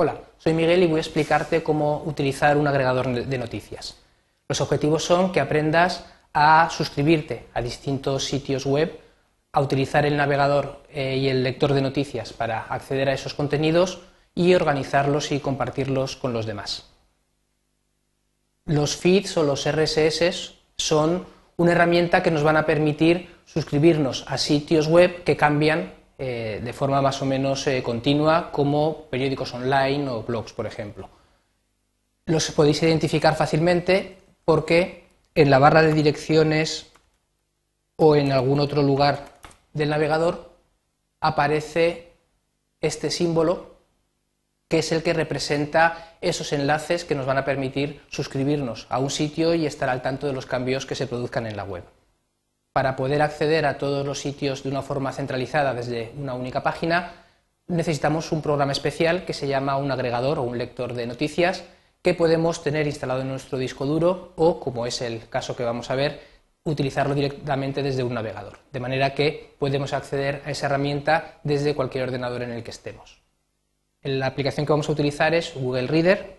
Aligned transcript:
Hola, 0.00 0.20
soy 0.38 0.54
Miguel 0.54 0.84
y 0.84 0.86
voy 0.86 0.98
a 0.98 1.00
explicarte 1.00 1.64
cómo 1.64 2.04
utilizar 2.06 2.56
un 2.56 2.68
agregador 2.68 3.26
de 3.26 3.36
noticias. 3.36 3.96
Los 4.46 4.60
objetivos 4.60 5.02
son 5.02 5.32
que 5.32 5.40
aprendas 5.40 6.04
a 6.32 6.70
suscribirte 6.70 7.46
a 7.52 7.60
distintos 7.60 8.22
sitios 8.22 8.64
web, 8.64 8.96
a 9.50 9.60
utilizar 9.60 10.06
el 10.06 10.16
navegador 10.16 10.84
eh, 10.90 11.16
y 11.16 11.28
el 11.28 11.42
lector 11.42 11.72
de 11.72 11.82
noticias 11.82 12.32
para 12.32 12.60
acceder 12.60 13.08
a 13.08 13.12
esos 13.12 13.34
contenidos 13.34 13.98
y 14.36 14.54
organizarlos 14.54 15.32
y 15.32 15.40
compartirlos 15.40 16.14
con 16.14 16.32
los 16.32 16.46
demás. 16.46 16.84
Los 18.66 18.94
feeds 18.94 19.36
o 19.36 19.42
los 19.42 19.68
RSS 19.68 20.54
son 20.76 21.26
una 21.56 21.72
herramienta 21.72 22.22
que 22.22 22.30
nos 22.30 22.44
van 22.44 22.56
a 22.56 22.66
permitir 22.66 23.34
suscribirnos 23.46 24.24
a 24.28 24.38
sitios 24.38 24.86
web 24.86 25.24
que 25.24 25.36
cambian 25.36 25.97
eh, 26.20 26.60
de 26.62 26.72
forma 26.72 27.00
más 27.00 27.22
o 27.22 27.24
menos 27.24 27.64
eh, 27.68 27.80
continua, 27.80 28.50
como 28.50 29.04
periódicos 29.04 29.54
online 29.54 30.08
o 30.08 30.24
blogs, 30.24 30.52
por 30.52 30.66
ejemplo. 30.66 31.08
Los 32.26 32.50
podéis 32.50 32.82
identificar 32.82 33.36
fácilmente 33.36 34.18
porque 34.44 35.04
en 35.36 35.48
la 35.48 35.60
barra 35.60 35.82
de 35.82 35.94
direcciones 35.94 36.90
o 37.94 38.16
en 38.16 38.32
algún 38.32 38.58
otro 38.58 38.82
lugar 38.82 39.26
del 39.72 39.90
navegador 39.90 40.50
aparece 41.20 42.12
este 42.80 43.10
símbolo 43.10 43.76
que 44.68 44.80
es 44.80 44.92
el 44.92 45.02
que 45.02 45.14
representa 45.14 46.16
esos 46.20 46.52
enlaces 46.52 47.04
que 47.04 47.14
nos 47.14 47.26
van 47.26 47.38
a 47.38 47.44
permitir 47.44 48.02
suscribirnos 48.08 48.86
a 48.90 48.98
un 48.98 49.10
sitio 49.10 49.54
y 49.54 49.66
estar 49.66 49.88
al 49.88 50.02
tanto 50.02 50.26
de 50.26 50.32
los 50.32 50.46
cambios 50.46 50.84
que 50.84 50.94
se 50.94 51.06
produzcan 51.06 51.46
en 51.46 51.56
la 51.56 51.64
web 51.64 51.84
para 52.78 52.94
poder 52.94 53.22
acceder 53.22 53.66
a 53.66 53.76
todos 53.76 54.06
los 54.06 54.20
sitios 54.20 54.62
de 54.62 54.68
una 54.68 54.82
forma 54.82 55.10
centralizada 55.10 55.74
desde 55.74 56.12
una 56.16 56.34
única 56.34 56.62
página, 56.62 57.10
necesitamos 57.66 58.30
un 58.30 58.40
programa 58.40 58.70
especial 58.70 59.24
que 59.24 59.32
se 59.32 59.48
llama 59.48 59.76
un 59.78 59.90
agregador 59.90 60.38
o 60.38 60.44
un 60.44 60.58
lector 60.58 60.94
de 60.94 61.08
noticias 61.08 61.64
que 62.02 62.14
podemos 62.14 62.62
tener 62.62 62.86
instalado 62.86 63.22
en 63.22 63.30
nuestro 63.30 63.58
disco 63.58 63.84
duro 63.84 64.32
o, 64.36 64.60
como 64.60 64.86
es 64.86 65.02
el 65.02 65.28
caso 65.28 65.56
que 65.56 65.64
vamos 65.64 65.90
a 65.90 65.96
ver, 65.96 66.20
utilizarlo 66.62 67.16
directamente 67.16 67.82
desde 67.82 68.04
un 68.04 68.14
navegador, 68.14 68.60
de 68.70 68.78
manera 68.78 69.12
que 69.12 69.56
podemos 69.58 69.92
acceder 69.92 70.40
a 70.46 70.52
esa 70.52 70.66
herramienta 70.66 71.40
desde 71.42 71.74
cualquier 71.74 72.04
ordenador 72.04 72.42
en 72.42 72.52
el 72.52 72.62
que 72.62 72.70
estemos. 72.70 73.20
La 74.04 74.26
aplicación 74.26 74.66
que 74.66 74.72
vamos 74.72 74.88
a 74.88 74.92
utilizar 74.92 75.34
es 75.34 75.52
Google 75.52 75.88
Reader, 75.88 76.37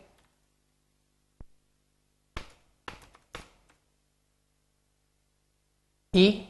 y 6.19 6.49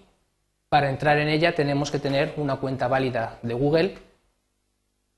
para 0.68 0.90
entrar 0.90 1.20
en 1.20 1.28
ella 1.28 1.54
tenemos 1.54 1.92
que 1.92 2.00
tener 2.00 2.34
una 2.38 2.56
cuenta 2.56 2.88
válida 2.88 3.38
de 3.44 3.54
Google. 3.54 3.98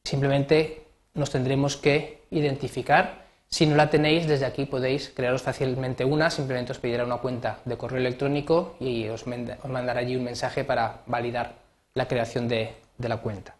Simplemente 0.03 0.83
nos 1.13 1.29
tendremos 1.29 1.77
que 1.77 2.23
identificar. 2.31 3.27
Si 3.47 3.65
no 3.65 3.77
la 3.77 3.89
tenéis, 3.89 4.27
desde 4.27 4.45
aquí 4.45 4.65
podéis 4.65 5.09
crearos 5.15 5.41
fácilmente 5.41 6.03
una, 6.03 6.29
simplemente 6.29 6.73
os 6.73 6.79
pedirá 6.79 7.05
una 7.05 7.17
cuenta 7.17 7.59
de 7.63 7.77
correo 7.77 7.99
electrónico 7.99 8.75
y 8.81 9.07
os, 9.07 9.25
mandará 9.25 10.01
allí 10.01 10.17
un 10.17 10.25
mensaje 10.25 10.65
para 10.65 11.01
validar 11.05 11.55
la 11.93 12.09
creación 12.09 12.49
de 12.49 12.75
la 12.97 13.17
cuenta. 13.17 13.55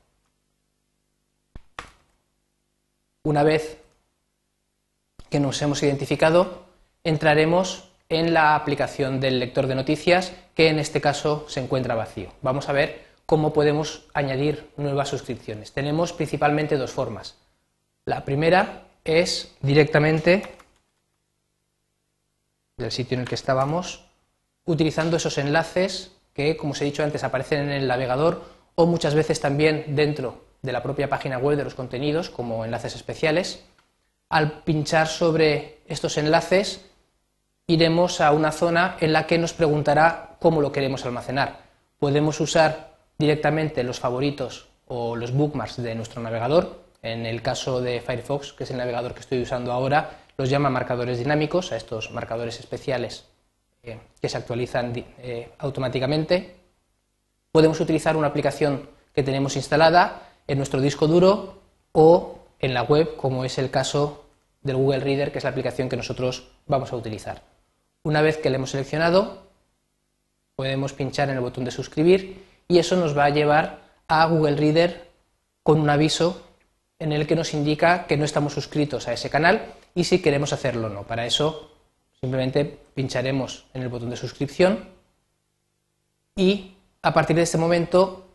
Una 3.23 3.43
vez 3.43 3.77
que 5.29 5.39
nos 5.39 5.61
hemos 5.61 5.81
identificado, 5.83 6.65
entraremos 7.05 7.90
en 8.11 8.33
la 8.33 8.55
aplicación 8.55 9.21
del 9.21 9.39
lector 9.39 9.67
de 9.67 9.75
noticias, 9.75 10.33
que 10.53 10.67
en 10.67 10.79
este 10.79 10.99
caso 10.99 11.45
se 11.47 11.61
encuentra 11.61 11.95
vacío. 11.95 12.27
Vamos 12.41 12.67
a 12.67 12.73
ver 12.73 13.05
cómo 13.25 13.53
podemos 13.53 14.03
añadir 14.13 14.69
nuevas 14.75 15.07
suscripciones. 15.07 15.71
Tenemos 15.71 16.11
principalmente 16.11 16.75
dos 16.75 16.91
formas. 16.91 17.37
La 18.03 18.25
primera 18.25 18.83
es 19.05 19.55
directamente 19.61 20.43
del 22.77 22.91
sitio 22.91 23.15
en 23.15 23.21
el 23.21 23.29
que 23.29 23.35
estábamos, 23.35 24.03
utilizando 24.65 25.15
esos 25.15 25.37
enlaces 25.37 26.11
que, 26.33 26.57
como 26.57 26.73
os 26.73 26.81
he 26.81 26.85
dicho 26.85 27.03
antes, 27.03 27.23
aparecen 27.23 27.61
en 27.61 27.71
el 27.71 27.87
navegador 27.87 28.43
o 28.75 28.87
muchas 28.87 29.15
veces 29.15 29.39
también 29.39 29.95
dentro 29.95 30.43
de 30.61 30.73
la 30.73 30.83
propia 30.83 31.09
página 31.09 31.37
web 31.37 31.55
de 31.55 31.63
los 31.63 31.75
contenidos 31.75 32.29
como 32.29 32.65
enlaces 32.65 32.93
especiales. 32.93 33.63
Al 34.27 34.63
pinchar 34.63 35.07
sobre 35.07 35.79
estos 35.87 36.17
enlaces 36.17 36.90
iremos 37.73 38.19
a 38.19 38.33
una 38.33 38.51
zona 38.51 38.97
en 38.99 39.13
la 39.13 39.25
que 39.25 39.37
nos 39.37 39.53
preguntará 39.53 40.35
cómo 40.39 40.59
lo 40.59 40.73
queremos 40.73 41.05
almacenar. 41.05 41.59
Podemos 41.99 42.39
usar 42.41 42.95
directamente 43.17 43.83
los 43.83 43.99
favoritos 43.99 44.67
o 44.87 45.15
los 45.15 45.31
bookmarks 45.31 45.81
de 45.81 45.95
nuestro 45.95 46.21
navegador. 46.21 46.81
En 47.01 47.25
el 47.25 47.41
caso 47.41 47.79
de 47.79 48.01
Firefox, 48.01 48.51
que 48.51 48.65
es 48.65 48.71
el 48.71 48.77
navegador 48.77 49.13
que 49.13 49.21
estoy 49.21 49.41
usando 49.41 49.71
ahora, 49.71 50.19
los 50.37 50.49
llama 50.49 50.69
marcadores 50.69 51.17
dinámicos, 51.17 51.71
a 51.71 51.77
estos 51.77 52.11
marcadores 52.11 52.59
especiales 52.59 53.25
eh, 53.83 53.99
que 54.21 54.27
se 54.27 54.37
actualizan 54.37 54.91
eh, 54.95 55.51
automáticamente. 55.59 56.55
Podemos 57.53 57.79
utilizar 57.79 58.17
una 58.17 58.27
aplicación 58.27 58.89
que 59.13 59.23
tenemos 59.23 59.55
instalada 59.55 60.23
en 60.45 60.57
nuestro 60.57 60.81
disco 60.81 61.07
duro 61.07 61.61
o 61.93 62.39
en 62.59 62.73
la 62.73 62.83
web, 62.83 63.15
como 63.15 63.45
es 63.45 63.57
el 63.57 63.71
caso 63.71 64.25
del 64.61 64.75
Google 64.75 64.99
Reader, 64.99 65.31
que 65.31 65.37
es 65.37 65.43
la 65.45 65.51
aplicación 65.51 65.87
que 65.87 65.97
nosotros 65.97 66.49
vamos 66.67 66.91
a 66.91 66.97
utilizar. 66.97 67.50
Una 68.03 68.21
vez 68.21 68.37
que 68.37 68.49
le 68.49 68.55
hemos 68.55 68.71
seleccionado, 68.71 69.43
podemos 70.55 70.93
pinchar 70.93 71.29
en 71.29 71.35
el 71.35 71.41
botón 71.41 71.65
de 71.65 71.71
suscribir 71.71 72.43
y 72.67 72.79
eso 72.79 72.95
nos 72.95 73.15
va 73.17 73.25
a 73.25 73.29
llevar 73.29 73.81
a 74.07 74.25
Google 74.25 74.55
Reader 74.55 75.09
con 75.63 75.79
un 75.79 75.89
aviso 75.89 76.41
en 76.99 77.11
el 77.11 77.27
que 77.27 77.35
nos 77.35 77.53
indica 77.53 78.07
que 78.07 78.17
no 78.17 78.25
estamos 78.25 78.53
suscritos 78.53 79.07
a 79.07 79.13
ese 79.13 79.29
canal 79.29 79.73
y 79.93 80.03
si 80.03 80.21
queremos 80.21 80.53
hacerlo 80.53 80.87
o 80.87 80.89
no. 80.89 81.03
Para 81.03 81.25
eso 81.25 81.71
simplemente 82.19 82.79
pincharemos 82.93 83.65
en 83.73 83.83
el 83.83 83.89
botón 83.89 84.09
de 84.09 84.17
suscripción 84.17 84.89
y 86.35 86.75
a 87.03 87.13
partir 87.13 87.35
de 87.35 87.43
este 87.43 87.57
momento 87.57 88.27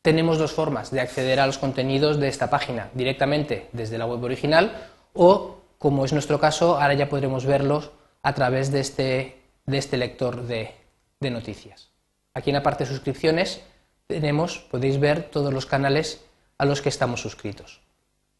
tenemos 0.00 0.38
dos 0.38 0.52
formas 0.52 0.90
de 0.90 1.00
acceder 1.00 1.38
a 1.38 1.46
los 1.46 1.58
contenidos 1.58 2.18
de 2.18 2.28
esta 2.28 2.50
página, 2.50 2.90
directamente 2.94 3.68
desde 3.72 3.98
la 3.98 4.06
web 4.06 4.22
original 4.22 4.88
o, 5.12 5.58
como 5.78 6.04
es 6.04 6.12
nuestro 6.12 6.40
caso, 6.40 6.80
ahora 6.80 6.94
ya 6.94 7.08
podremos 7.08 7.44
verlos 7.46 7.90
a 8.22 8.34
través 8.34 8.70
de 8.70 8.80
este, 8.80 9.42
de 9.66 9.78
este 9.78 9.96
lector 9.96 10.42
de, 10.42 10.74
noticias. 11.20 11.90
Aquí 12.34 12.50
en 12.50 12.54
la 12.54 12.62
parte 12.62 12.84
de 12.84 12.90
suscripciones 12.90 13.62
tenemos, 14.08 14.58
podéis 14.70 14.98
ver 14.98 15.30
todos 15.30 15.52
los 15.52 15.66
canales 15.66 16.24
a 16.58 16.64
los 16.64 16.80
que 16.82 16.88
estamos 16.88 17.20
suscritos. 17.20 17.80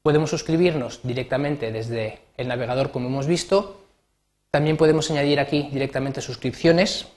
Podemos 0.03 0.31
suscribirnos 0.31 1.01
directamente 1.05 1.71
desde 1.71 2.21
el 2.37 2.49
navegador 2.49 2.91
como 2.91 3.07
hemos 3.07 3.29
visto. 3.29 3.85
También 4.51 4.77
podemos 4.77 5.11
añadir 5.11 5.39
aquí 5.39 5.69
directamente 5.73 6.21
suscripciones. 6.21 7.09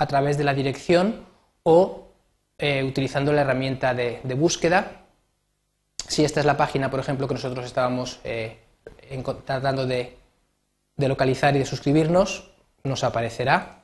a 0.00 0.06
través 0.06 0.38
de 0.38 0.44
la 0.44 0.54
dirección 0.54 1.26
o 1.64 2.06
eh, 2.56 2.84
utilizando 2.84 3.32
la 3.32 3.40
herramienta 3.40 3.94
de 3.94 4.34
búsqueda 4.34 5.07
si 6.08 6.24
esta 6.24 6.40
es 6.40 6.46
la 6.46 6.56
página, 6.56 6.90
por 6.90 7.00
ejemplo, 7.00 7.28
que 7.28 7.34
nosotros 7.34 7.64
estábamos 7.64 8.18
eh, 8.24 8.58
tratando 9.44 9.86
de, 9.86 10.16
localizar 10.96 11.54
y 11.54 11.60
de 11.60 11.66
suscribirnos, 11.66 12.50
nos 12.82 13.04
aparecerá. 13.04 13.82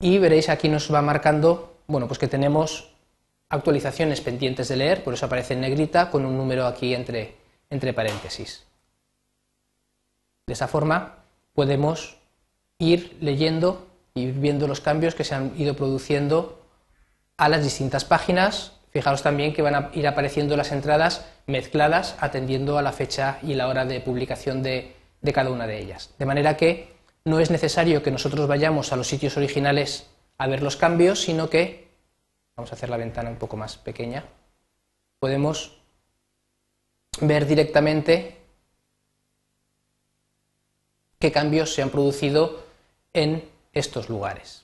Y 0.00 0.18
veréis 0.18 0.48
aquí 0.48 0.68
nos 0.68 0.92
va 0.92 1.02
marcando, 1.02 1.76
bueno, 1.86 2.06
pues 2.06 2.18
que 2.18 2.28
tenemos 2.28 2.94
actualizaciones 3.48 4.20
pendientes 4.20 4.68
de 4.68 4.76
leer, 4.76 5.04
por 5.04 5.14
eso 5.14 5.26
aparece 5.26 5.54
en 5.54 5.60
negrita 5.60 6.10
con 6.10 6.24
un 6.24 6.36
número 6.36 6.66
aquí 6.66 6.94
entre, 6.94 7.36
entre 7.68 7.92
paréntesis. 7.92 8.64
De 10.46 10.54
esa 10.54 10.68
forma 10.68 11.18
podemos 11.52 12.16
ir 12.78 13.16
leyendo 13.20 13.86
y 14.14 14.30
viendo 14.30 14.66
los 14.66 14.80
cambios 14.80 15.14
que 15.14 15.24
se 15.24 15.34
han 15.34 15.52
ido 15.60 15.74
produciendo 15.74 16.64
a 17.36 17.48
las 17.48 17.62
distintas 17.62 18.04
páginas 18.04 18.72
Fijaros 18.92 19.22
también 19.22 19.54
que 19.54 19.62
van 19.62 19.74
a 19.74 19.90
ir 19.94 20.06
apareciendo 20.06 20.54
las 20.54 20.70
entradas 20.70 21.24
mezcladas 21.46 22.14
atendiendo 22.20 22.76
a 22.76 22.82
la 22.82 22.92
fecha 22.92 23.38
y 23.42 23.54
la 23.54 23.68
hora 23.68 23.86
de 23.86 24.00
publicación 24.00 24.62
de, 24.62 24.94
cada 25.32 25.50
una 25.50 25.66
de 25.66 25.80
ellas. 25.80 26.10
De 26.18 26.26
manera 26.26 26.58
que 26.58 26.92
no 27.24 27.40
es 27.40 27.50
necesario 27.50 28.02
que 28.02 28.10
nosotros 28.10 28.46
vayamos 28.46 28.92
a 28.92 28.96
los 28.96 29.08
sitios 29.08 29.38
originales 29.38 30.08
a 30.36 30.46
ver 30.46 30.62
los 30.62 30.76
cambios, 30.76 31.20
sino 31.20 31.48
que, 31.48 31.88
vamos 32.54 32.70
a 32.70 32.74
hacer 32.74 32.90
la 32.90 32.98
ventana 32.98 33.30
un 33.30 33.36
poco 33.36 33.56
más 33.56 33.78
pequeña, 33.78 34.24
podemos 35.18 35.78
ver 37.22 37.46
directamente 37.46 38.36
qué 41.18 41.32
cambios 41.32 41.72
se 41.72 41.80
han 41.80 41.90
producido 41.90 42.62
en 43.14 43.48
estos 43.72 44.10
lugares. 44.10 44.61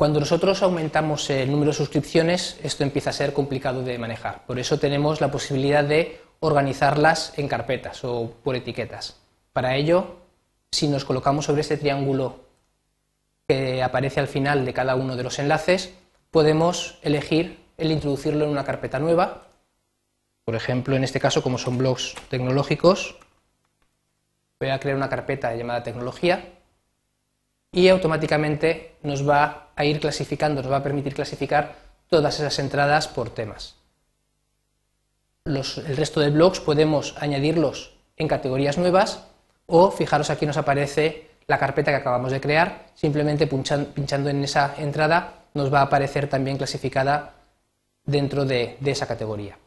Cuando 0.00 0.18
nosotros 0.18 0.62
aumentamos 0.62 1.28
el 1.28 1.50
número 1.50 1.72
de 1.72 1.76
suscripciones, 1.76 2.58
esto 2.62 2.84
empieza 2.84 3.10
a 3.10 3.12
ser 3.12 3.34
complicado 3.34 3.82
de 3.82 3.98
manejar. 3.98 4.46
Por 4.46 4.58
eso 4.58 4.78
tenemos 4.78 5.20
la 5.20 5.30
posibilidad 5.30 5.84
de 5.84 6.22
organizarlas 6.40 7.38
en 7.38 7.46
carpetas 7.48 8.02
o 8.04 8.32
por 8.42 8.56
etiquetas. 8.56 9.20
Para 9.52 9.76
ello, 9.76 10.16
si 10.72 10.88
nos 10.88 11.04
colocamos 11.04 11.44
sobre 11.44 11.60
este 11.60 11.76
triángulo 11.76 12.36
que 13.46 13.82
aparece 13.82 14.20
al 14.20 14.26
final 14.26 14.64
de 14.64 14.72
cada 14.72 14.94
uno 14.94 15.16
de 15.16 15.22
los 15.22 15.38
enlaces, 15.38 15.92
podemos 16.30 16.98
elegir 17.02 17.62
el 17.76 17.92
introducirlo 17.92 18.46
en 18.46 18.52
una 18.52 18.64
carpeta 18.64 18.98
nueva. 18.98 19.48
Por 20.46 20.54
ejemplo, 20.54 20.96
en 20.96 21.04
este 21.04 21.20
caso, 21.20 21.42
como 21.42 21.58
son 21.58 21.76
blogs 21.76 22.14
tecnológicos, 22.30 23.18
voy 24.60 24.70
a 24.70 24.80
crear 24.80 24.96
una 24.96 25.10
carpeta 25.10 25.54
llamada 25.54 25.82
tecnología 25.82 26.54
y 27.72 27.88
automáticamente 27.88 28.96
nos 29.02 29.28
va 29.28 29.68
a 29.76 29.84
ir 29.84 30.00
clasificando, 30.00 30.62
nos 30.62 30.72
va 30.72 30.78
a 30.78 30.82
permitir 30.82 31.14
clasificar 31.14 31.76
todas 32.08 32.38
esas 32.40 32.58
entradas 32.58 33.08
por 33.08 33.30
temas. 33.30 33.76
el 35.44 35.96
resto 35.96 36.20
de 36.20 36.30
blogs 36.30 36.60
podemos 36.60 37.14
añadirlos 37.18 37.94
en 38.16 38.28
categorías 38.28 38.78
nuevas 38.78 39.24
o 39.66 39.90
fijaros 39.90 40.30
aquí 40.30 40.46
nos 40.46 40.56
aparece 40.56 41.30
la 41.46 41.58
carpeta 41.58 41.90
que 41.90 41.96
acabamos 41.96 42.32
de 42.32 42.40
crear, 42.40 42.86
simplemente 42.94 43.46
pinchando 43.46 44.30
en 44.30 44.44
esa 44.44 44.74
entrada 44.78 45.40
nos 45.54 45.72
va 45.72 45.80
a 45.80 45.84
aparecer 45.84 46.28
también 46.28 46.56
clasificada 46.56 47.34
dentro 48.04 48.44
de, 48.44 48.78
esa 48.84 49.06
categoría. 49.06 49.58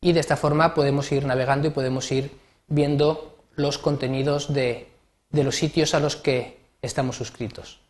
Y 0.00 0.12
de 0.12 0.20
esta 0.20 0.36
forma 0.36 0.74
podemos 0.74 1.10
ir 1.10 1.24
navegando 1.24 1.68
y 1.68 1.70
podemos 1.70 2.10
ir 2.12 2.30
viendo 2.66 3.38
los 3.56 3.78
contenidos 3.78 4.52
de, 4.52 4.88
de 5.30 5.44
los 5.44 5.56
sitios 5.56 5.94
a 5.94 6.00
los 6.00 6.16
que 6.16 6.58
estamos 6.82 7.16
suscritos. 7.16 7.80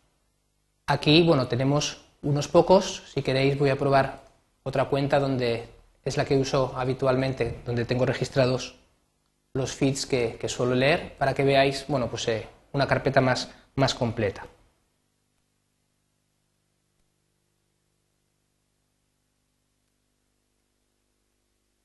Aquí, 0.87 1.23
bueno, 1.23 1.47
tenemos 1.47 2.01
unos 2.21 2.47
pocos. 2.47 3.03
Si 3.13 3.21
queréis 3.21 3.57
voy 3.57 3.69
a 3.69 3.77
probar 3.77 4.23
otra 4.63 4.85
cuenta 4.85 5.19
donde 5.19 5.69
es 6.03 6.17
la 6.17 6.25
que 6.25 6.37
uso 6.37 6.73
habitualmente, 6.75 7.59
donde 7.65 7.85
tengo 7.85 8.05
registrados 8.05 8.75
los 9.53 9.73
feeds 9.73 10.05
que, 10.05 10.39
suelo 10.47 10.75
leer 10.75 11.15
para 11.17 11.33
que 11.33 11.43
veáis, 11.43 11.85
bueno, 11.87 12.07
pues 12.07 12.27
eh, 12.27 12.47
una 12.71 12.87
carpeta 12.87 13.21
más, 13.21 13.49
más 13.75 13.93
completa. 13.93 14.45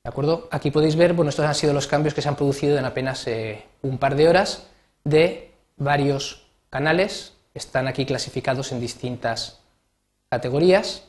¿De 0.03 0.09
acuerdo? 0.09 0.47
Aquí 0.51 0.69
podéis 0.69 0.95
ver, 0.95 1.13
bueno, 1.13 1.29
estos 1.29 1.45
han 1.45 1.55
sido 1.55 1.73
los 1.73 1.87
cambios 1.87 2.13
que 2.13 2.21
se 2.21 2.29
han 2.29 2.35
producido 2.35 2.77
en 2.77 2.85
apenas 2.85 3.25
eh, 3.25 3.65
un 3.81 3.97
par 3.97 4.15
de 4.15 4.29
horas 4.29 4.67
de 5.05 5.51
varios 5.77 6.47
canales, 6.69 7.33
están 7.53 7.87
aquí 7.87 8.05
clasificados 8.05 8.71
en 8.71 8.81
distintas 8.81 9.59
categorías 10.29 11.03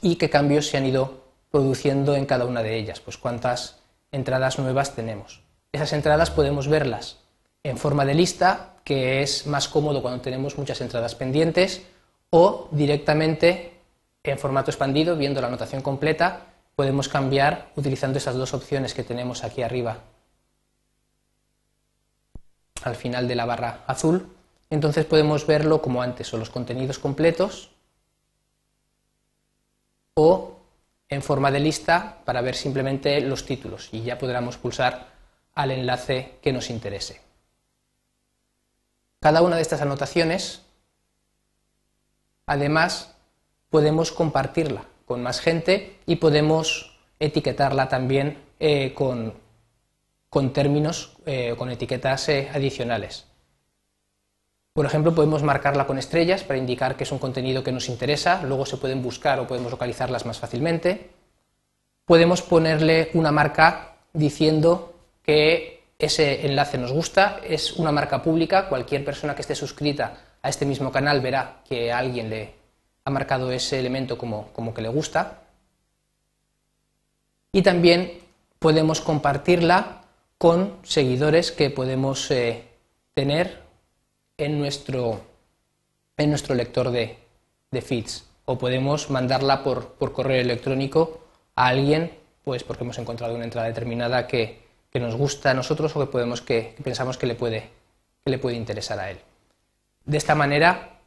y 0.00 0.16
qué 0.16 0.28
cambios 0.30 0.66
se 0.66 0.76
han 0.76 0.86
ido 0.86 1.22
produciendo 1.50 2.16
en 2.16 2.26
cada 2.26 2.46
una 2.46 2.62
de 2.62 2.76
ellas, 2.76 2.98
pues 2.98 3.16
cuántas 3.16 3.76
entradas 4.10 4.58
nuevas 4.58 4.96
tenemos. 4.96 5.42
Esas 5.70 5.92
entradas 5.92 6.30
podemos 6.30 6.66
verlas 6.66 7.18
en 7.62 7.78
forma 7.78 8.04
de 8.04 8.14
lista, 8.14 8.74
que 8.84 9.22
es 9.22 9.46
más 9.46 9.68
cómodo 9.68 10.02
cuando 10.02 10.20
tenemos 10.20 10.58
muchas 10.58 10.80
entradas 10.80 11.14
pendientes, 11.14 11.82
o 12.30 12.68
directamente 12.72 13.72
en 14.24 14.38
formato 14.38 14.70
expandido, 14.70 15.16
viendo 15.16 15.40
la 15.40 15.46
anotación 15.48 15.82
completa, 15.82 16.46
podemos 16.74 17.08
cambiar 17.08 17.70
utilizando 17.76 18.18
esas 18.18 18.34
dos 18.34 18.54
opciones 18.54 18.94
que 18.94 19.04
tenemos 19.04 19.44
aquí 19.44 19.62
arriba 19.62 19.98
al 22.84 22.96
final 22.96 23.26
de 23.26 23.34
la 23.34 23.46
barra 23.46 23.80
azul. 23.86 24.28
Entonces 24.70 25.04
podemos 25.06 25.46
verlo 25.46 25.80
como 25.82 26.02
antes, 26.02 26.32
o 26.32 26.38
los 26.38 26.50
contenidos 26.50 26.98
completos, 26.98 27.70
o 30.14 30.56
en 31.08 31.22
forma 31.22 31.50
de 31.50 31.60
lista 31.60 32.18
para 32.24 32.40
ver 32.40 32.54
simplemente 32.54 33.20
los 33.20 33.44
títulos 33.44 33.88
y 33.92 34.02
ya 34.02 34.18
podremos 34.18 34.56
pulsar 34.56 35.08
al 35.54 35.70
enlace 35.70 36.38
que 36.42 36.52
nos 36.52 36.70
interese. 36.70 37.20
Cada 39.20 39.42
una 39.42 39.56
de 39.56 39.62
estas 39.62 39.80
anotaciones, 39.80 40.62
además, 42.46 43.14
podemos 43.70 44.12
compartirla 44.12 44.84
con 45.06 45.22
más 45.22 45.40
gente 45.40 45.98
y 46.06 46.16
podemos 46.16 46.98
etiquetarla 47.18 47.88
también 47.88 48.42
eh, 48.60 48.92
con, 48.94 49.34
con, 50.34 50.52
términos, 50.52 51.12
eh, 51.26 51.54
con 51.56 51.70
etiquetas 51.70 52.28
eh, 52.28 52.50
adicionales. 52.52 53.24
Por 54.72 54.84
ejemplo, 54.84 55.14
podemos 55.14 55.44
marcarla 55.44 55.86
con 55.86 55.96
estrellas 55.96 56.42
para 56.42 56.58
indicar 56.58 56.96
que 56.96 57.04
es 57.04 57.12
un 57.12 57.20
contenido 57.20 57.62
que 57.62 57.70
nos 57.70 57.88
interesa, 57.88 58.42
luego 58.42 58.66
se 58.66 58.76
pueden 58.76 59.00
buscar 59.00 59.38
o 59.38 59.46
podemos 59.46 59.70
localizarlas 59.70 60.26
más 60.26 60.40
fácilmente. 60.40 61.10
Podemos 62.04 62.42
ponerle 62.42 63.10
una 63.14 63.30
marca 63.30 63.94
diciendo 64.12 64.94
que 65.22 65.84
ese 66.00 66.44
enlace 66.44 66.78
nos 66.78 66.90
gusta, 66.90 67.38
es 67.44 67.74
una 67.74 67.92
marca 67.92 68.20
pública, 68.20 68.68
cualquier 68.68 69.04
persona 69.04 69.36
que 69.36 69.42
esté 69.42 69.54
suscrita 69.54 70.18
a 70.42 70.48
este 70.48 70.66
mismo 70.66 70.90
canal 70.90 71.20
verá 71.20 71.60
que 71.64 71.92
alguien 71.92 72.28
le 72.28 72.54
ha 73.04 73.10
marcado 73.10 73.52
ese 73.52 73.78
elemento 73.78 74.18
como, 74.18 74.74
que 74.74 74.82
le 74.82 74.88
gusta. 74.88 75.44
Y 77.52 77.62
también 77.62 78.18
podemos 78.58 79.00
compartirla 79.00 80.00
con 80.38 80.78
seguidores 80.82 81.52
que 81.52 81.70
podemos 81.70 82.30
eh, 82.30 82.64
tener 83.14 83.62
en 84.36 84.58
nuestro, 84.58 85.20
en 86.16 86.30
nuestro 86.30 86.54
lector 86.54 86.90
de, 86.90 87.18
feeds 87.82 88.24
o 88.44 88.56
podemos 88.56 89.10
mandarla 89.10 89.64
por, 89.64 89.96
correo 89.96 90.40
electrónico 90.40 91.20
a 91.56 91.66
alguien 91.66 92.12
pues 92.44 92.62
porque 92.62 92.84
hemos 92.84 92.98
encontrado 92.98 93.34
una 93.34 93.44
entrada 93.44 93.66
determinada 93.66 94.26
que, 94.26 94.62
nos 94.94 95.16
gusta 95.16 95.50
a 95.50 95.54
nosotros 95.54 95.96
o 95.96 96.00
que, 96.00 96.06
podemos, 96.06 96.40
que, 96.40 96.76
pensamos 96.84 97.18
que 97.18 97.26
le, 97.26 97.34
puede, 97.34 97.68
que 98.24 98.30
le 98.30 98.38
puede 98.38 98.54
interesar 98.54 99.00
a 99.00 99.10
él. 99.10 99.18
De 100.04 100.16
esta 100.16 100.36
manera 100.36 101.00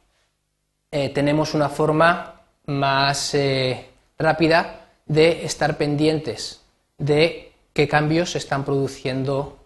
eh, 0.90 1.08
tenemos 1.08 1.54
una 1.54 1.70
forma 1.70 2.42
más 2.66 3.34
eh, 3.34 3.88
rápida 4.18 4.88
de 5.06 5.46
estar 5.46 5.78
pendientes 5.78 6.60
de 6.98 7.47
qué 7.78 7.86
cambios 7.86 8.32
se 8.32 8.38
están 8.38 8.64
produciendo 8.64 9.56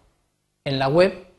en 0.65 0.77
la 0.77 0.87
web 0.87 1.29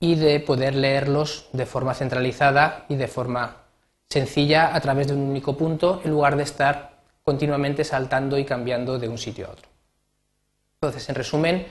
y 0.00 0.16
de 0.16 0.38
poder 0.38 0.74
leerlos 0.74 1.46
de 1.54 1.64
forma 1.64 1.94
centralizada 1.94 2.84
y 2.90 2.96
de 2.96 3.08
forma 3.08 3.56
sencilla 4.10 4.76
a 4.76 4.80
través 4.82 5.06
de 5.06 5.14
un 5.14 5.22
único 5.22 5.56
punto 5.56 6.02
en 6.04 6.10
lugar 6.10 6.36
de 6.36 6.42
estar 6.42 6.98
continuamente 7.22 7.84
saltando 7.84 8.36
y 8.36 8.44
cambiando 8.44 8.98
de 8.98 9.08
un 9.08 9.16
sitio 9.16 9.46
a 9.46 9.52
otro. 9.52 9.66
Entonces, 10.74 11.08
en 11.08 11.14
resumen, 11.14 11.66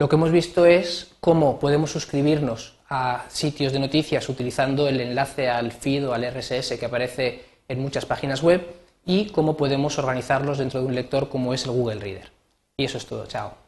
lo 0.00 0.08
que 0.08 0.16
hemos 0.16 0.32
visto 0.32 0.66
es 0.66 1.12
cómo 1.20 1.60
podemos 1.60 1.92
suscribirnos 1.92 2.74
a 2.88 3.24
sitios 3.28 3.72
de 3.72 3.78
noticias 3.78 4.28
utilizando 4.28 4.88
el 4.88 5.00
enlace 5.00 5.48
al 5.48 5.70
feed 5.70 6.08
o 6.08 6.12
al 6.12 6.24
RSS 6.28 6.76
que 6.76 6.86
aparece 6.86 7.44
en 7.68 7.80
muchas 7.80 8.04
páginas 8.04 8.42
web 8.42 8.66
y 9.06 9.26
cómo 9.26 9.56
podemos 9.56 9.96
organizarlos 10.00 10.58
dentro 10.58 10.80
de 10.80 10.86
un 10.86 10.96
lector 10.96 11.28
como 11.28 11.54
es 11.54 11.66
el 11.66 11.70
Google 11.70 12.00
Reader. 12.00 12.34
Y 12.76 12.84
eso 12.84 12.98
es 12.98 13.06
todo, 13.06 13.26
chao. 13.26 13.63